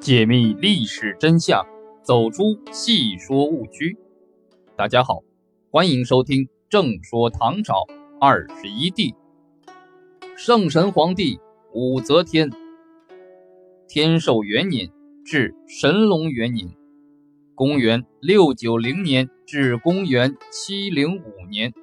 [0.00, 1.66] 解密历史真相，
[2.02, 3.98] 走出戏说误区。
[4.76, 5.24] 大家好，
[5.70, 7.84] 欢迎收听《正说唐朝
[8.20, 9.12] 二十一帝》。
[10.36, 11.40] 圣神皇帝
[11.74, 12.48] 武则天，
[13.88, 14.88] 天寿元年
[15.24, 16.68] 至神龙元年
[17.56, 21.74] （公元六九零年至公元七零五年）。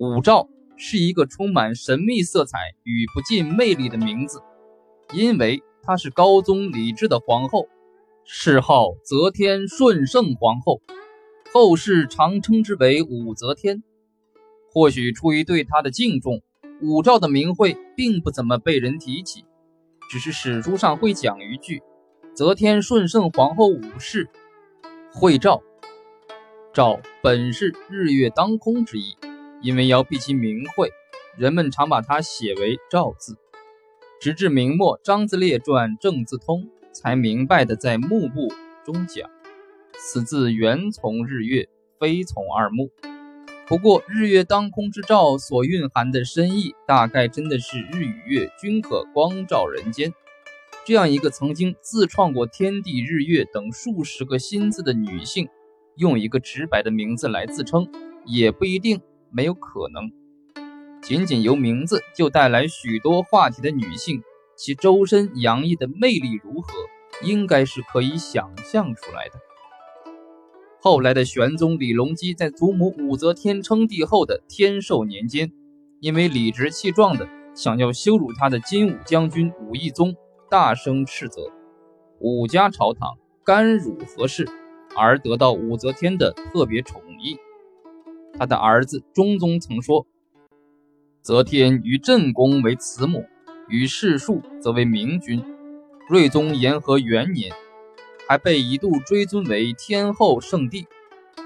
[0.00, 0.48] 武曌。
[0.80, 4.40] 是一个充满神秘色彩与不尽魅力的名字，
[5.12, 7.68] 因为她是高宗李治的皇后，
[8.24, 10.80] 谥号则天顺圣皇后，
[11.52, 13.82] 后世常称之为武则天。
[14.72, 16.42] 或许出于对她的敬重，
[16.82, 19.44] 武曌的名讳并不怎么被人提起，
[20.10, 21.82] 只是史书上会讲一句
[22.34, 24.28] ：“则天顺圣皇后武氏，
[25.12, 25.62] 会诏。”
[26.74, 29.16] 诏本是日月当空之意。
[29.60, 30.88] 因为要避其名讳，
[31.36, 33.36] 人们常把它写为“照”字。
[34.20, 38.48] 直至明末张自烈传《郑自通》，才明白的在目部
[38.84, 39.30] 中讲
[39.96, 41.68] ：“此字原从日月，
[42.00, 42.90] 非从二目。”
[43.68, 50.12] 不过，“日月当空”之照所蕴含的深意，大概真的是日与月均可光照人间。
[50.84, 55.48] 这样一个曾经自创过天地、日月等数十个新字的女性，
[55.94, 57.88] 用一个直白的名字来自称，
[58.26, 59.00] 也不一定。
[59.30, 60.10] 没有可能，
[61.08, 64.22] 仅仅由名字就带来许多话题的女性，
[64.54, 66.70] 其周身洋溢的魅力如何，
[67.22, 69.40] 应该是可以想象出来的。
[70.82, 75.50] 后来的玄宗李隆基在祖母武则天称帝后的天寿年间，
[76.00, 80.14] 因为理直气壮的想要羞辱他的金武将军武义宗，
[80.50, 81.50] 大声斥责
[82.18, 84.46] 武家朝堂干辱何事，
[84.94, 87.38] 而得到武则天的特别宠溺。
[88.38, 90.06] 他的儿子中宗曾说
[91.28, 93.26] ：“则天与镇公为慈母，
[93.68, 95.44] 与世庶则为明君。”
[96.08, 97.52] 睿宗延和元年，
[98.26, 100.86] 还被一度追尊为天后圣帝。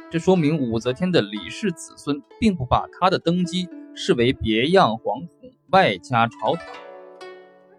[0.08, 6.64] 这说明武则天的李氏子孙并不把她的登基视为别样皇统，外加朝堂。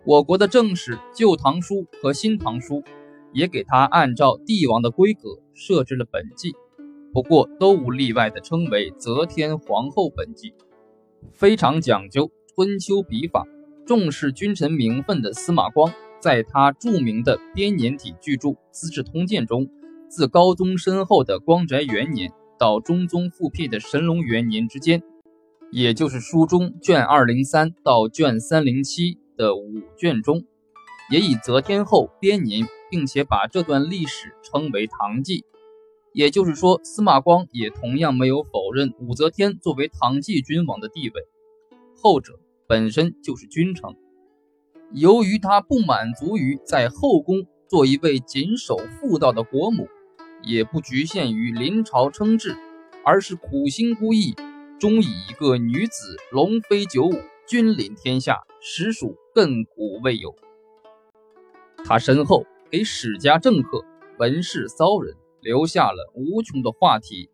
[0.03, 2.81] 我国的正史《旧唐书》和《新唐书》
[3.31, 6.51] 也给他按照帝王的规格设置了本纪。
[7.13, 10.53] 不过都无例外的称为则天皇后本纪，
[11.31, 13.45] 非常讲究春秋笔法，
[13.85, 19.69] 重视君臣名分的司马光，在他著名的编年体巨著《资治通鉴》中，
[20.09, 25.01] 自高宗身后的光宅元年到中宗复辟的神龙元年之间，
[25.71, 30.45] 也就是书中卷二零三到卷三零七的五卷中，
[31.11, 35.43] 也以则天后编年，并且把这段历史称为唐纪。
[36.13, 41.27] 也就是说，司马光也同样没有否认武则天作为唐继君王的地位，
[41.95, 43.95] 后者本身就是君臣。
[44.91, 49.87] 由于他不满足于在后宫做一位谨守妇道的国母，
[50.43, 52.55] 也不局限于临朝称制，
[53.03, 54.35] 而是苦心孤诣，
[54.79, 57.15] 终以一个女子龙飞九舞，
[57.47, 60.35] 君临天下，实属亘古未有。
[61.83, 63.83] 他身后给史家政客、
[64.19, 65.15] 文士骚人。
[65.43, 67.29] 留下了无穷的话题，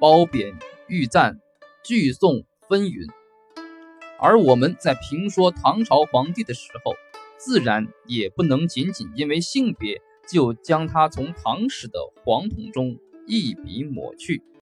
[0.00, 1.38] 褒贬、誉赞、
[1.84, 3.06] 聚颂纷纭。
[4.18, 6.94] 而我们在评说唐朝皇帝的时候，
[7.36, 14.42] 自然也不能仅仅因为性别就将他从唐史的黄统中一笔抹去。